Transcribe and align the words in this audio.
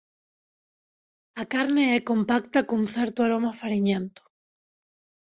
A 1.41 1.43
carne 1.53 1.83
é 1.97 1.99
compacta 2.09 2.59
cun 2.67 2.83
certo 2.95 3.19
aroma 3.21 3.51
fariñento. 3.61 4.21